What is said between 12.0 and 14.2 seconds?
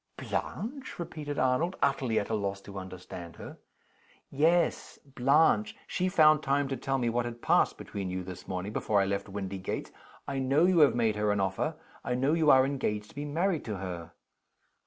I know you are engaged to be married to her."